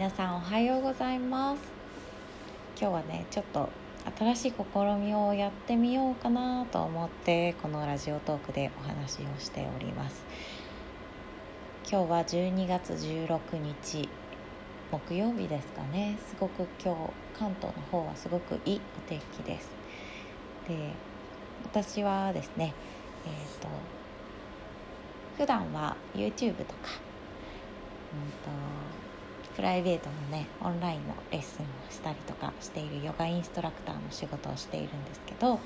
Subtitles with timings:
[0.00, 1.60] 皆さんおはようございます。
[2.80, 3.68] 今日はねちょっと
[4.18, 10.24] 新しい試みをやってみようかなと思ってこのラジオトークでお話をしております。
[11.86, 14.08] 今日は12月16日
[14.90, 16.16] 木曜日ですかね。
[16.30, 19.68] すごく今日関東の方はすごくいいお天気です。
[20.66, 20.94] で
[21.62, 22.72] 私はですね
[23.26, 23.68] えっ、ー、と
[25.36, 26.88] 普段は YouTube とか
[28.14, 29.09] うんと
[29.56, 35.60] プライベートのねオンラインのレッスンをしたりとかしているヨガインストラクターの仕事をしているんですけど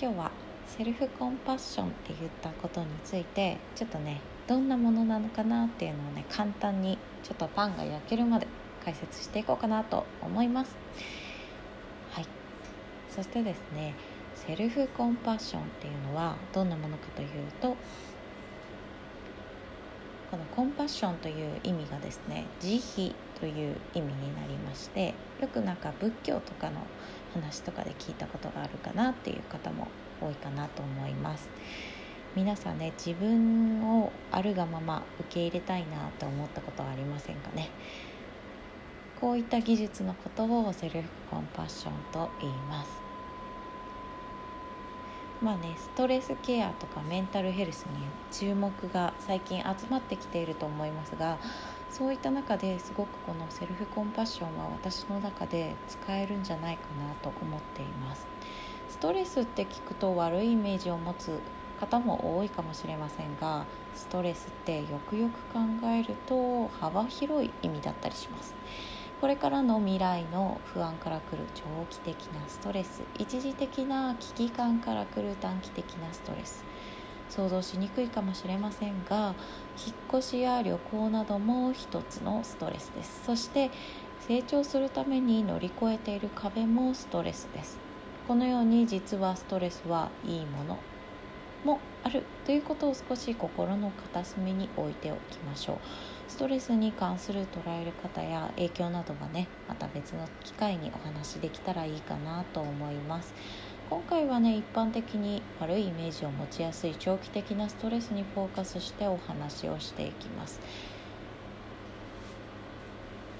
[0.00, 0.30] 今日は
[0.66, 8.46] セルフコンパッションって言ったことについてちょっとねどんなものなのかなっていうのをね簡単にちょっとパンが焼けるまで
[8.84, 10.76] 解説していこうかなと思います。
[12.10, 12.26] はい。
[13.08, 13.94] そしてですね
[14.34, 17.28] セルフコンパッションっていうのはどんなものかという
[17.62, 17.76] と
[20.34, 22.74] このコンパッションという意味がですね慈
[23.06, 26.80] 悲という意味になりましてよくなんか仏教とかの
[27.34, 29.86] 話とかで聞いたことがあるかなっていう方も
[30.20, 31.48] 多いかなと思います。
[32.34, 37.70] 皆さんね自分をあるがまま受け入れたいなと思ったことはありませんかね？
[39.20, 42.90] こういった技術のことをセルフコンパッションと言います。
[45.44, 51.38] まあねストレスケアとかメンタルヘルスに注目が最近集まってきていると思いますが
[51.90, 58.26] そういった中ですごくこのセルフコンパッションは私の中で使えるんじゃないかなと思っています。
[58.88, 61.42] ストレスって聞くと悪いイメージを持つ
[61.76, 68.56] 方も多いかもしれませんがストレスってよくよく考えると幅広い意味だったりします。
[69.16, 76.66] これからの未来の不安から来る長期的なストレス一時的な危機感から来る短期的なストレス。
[77.28, 79.38] 想像しにくいかもしれませんが
[79.76, 83.22] 引っ越しや旅行なども一つのストレスです。
[83.24, 83.72] そして
[84.18, 87.82] 成長するために乗り越えている壁もストレスです。
[88.22, 90.86] このように実はストレスはいいもの。
[91.64, 95.76] もあるということを少し心の片隅に置いておきましょう。
[96.28, 103.34] ストレスに関する捉える方や影響などはねまた別の機会にお話できたらいいかなと思います。
[103.90, 110.60] 今回はね一般的に悪いイメージを持ちやすい長期的なストレスにフォーカスしてお話をしていきます。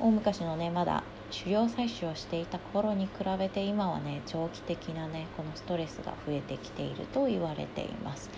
[0.00, 8.30] 大昔のねまだ狩猟採取をしていた頃に比べて今はね長期的なねこのストレスが増えてきていると言われています。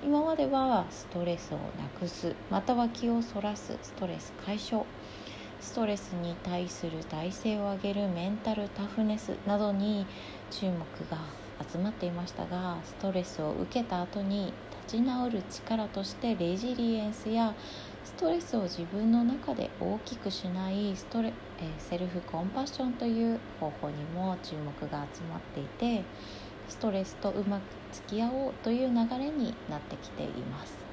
[0.00, 4.86] 今まではストレスをなくすまたは気をそらすストレス解消
[5.60, 10.06] ストレスに対する体制を上げるメンタルタフネスなどに
[10.52, 10.78] 注目
[11.10, 11.18] が
[11.68, 14.54] 集まっていましたがストレスを受けた後に
[14.86, 17.56] 立ち直る力としてレジリエンスや
[18.02, 26.10] ストレスを自分の中で大きくしないストレ、えセルフコンパッションという方法にも注目が集まっていて
[26.66, 30.86] ストレスとうまく付き合おうという流れになってきています。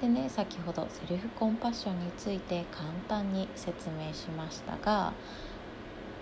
[0.00, 5.20] でね先ほどセルフコンパッションについて簡単に説明しましたが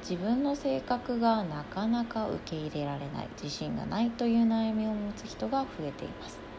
[0.06, 6.49] 自分の性格がなかなか受け入れられない自信がないという悩みを持つ人が増えています。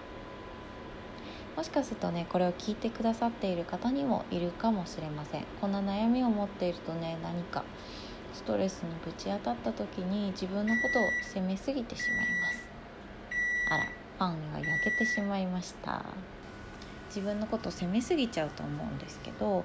[1.61, 5.45] もしかするとねこれを聞いてくださっている方にもいるかもしれません。
[5.61, 7.63] こんな悩みを持っているとね何か
[8.33, 12.67] ストレスにぶち当たった時に自分のことを責めすぎてしまいます。
[13.69, 13.83] あら
[14.17, 16.03] パンが焼けてしまいました。
[17.09, 19.63] 自分のことを責めすぎちゃうと思うんですけど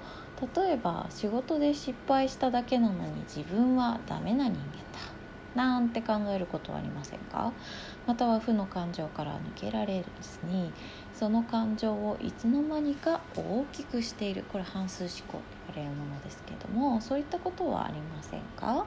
[0.55, 4.86] 例えば仕事で失敗しただけなのに自分はダメな人間
[5.57, 7.53] なんて考えることはありませんか？
[8.07, 10.73] または負の感情から抜けられずに
[11.15, 14.45] その感情をいつの間にか大きくしている。
[14.53, 18.87] これ反数思考と言われるものですけどもそういったことはありませんか？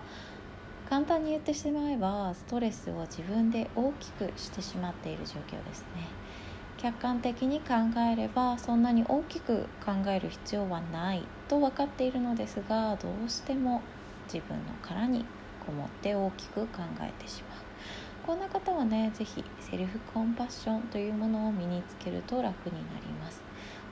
[0.89, 6.07] 簡単に言ってしまえばストレスを自分で大きくしてしまっている状況ですね。
[6.77, 7.73] 客観的に考
[8.11, 13.81] えればそんなに大きく考える必要はないと分かっているのですがどうしても
[14.33, 15.25] 自分の殻に
[15.69, 17.59] こもって大きく考えてしまう。
[18.25, 23.41] こんな方はね是非セルフコンパッションというものを身につけると楽になります。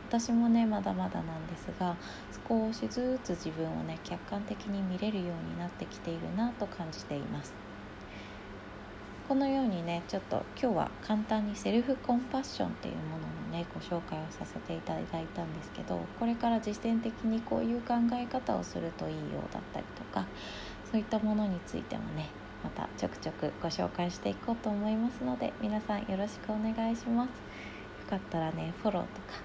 [0.09, 1.95] 私もねまだまだなんですが
[2.47, 7.53] 少しずつ自分をね客観的に見れるようになってきているなと感じています。
[9.27, 20.25] このようにねちょっと今日は簡単にセルフコンパッションっていうもののねご紹介をさせていただいたんですけどこれから実践的にこういう考え方をするといいようだったりとか
[20.91, 22.29] そういったものについてもね
[22.63, 27.29] またちょくちょくご紹介していこうと思いますので皆さんよろしくお願いします。
[27.29, 27.33] よ
[28.09, 29.41] かったらねフォローとか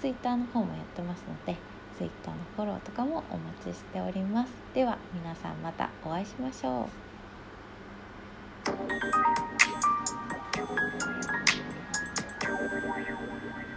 [0.00, 1.56] Twitter の方もやってますので
[1.96, 4.52] Twitter のフォローとかもお待ちしております。
[4.74, 6.88] では皆さんまたお会いしましょ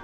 [0.00, 0.03] う。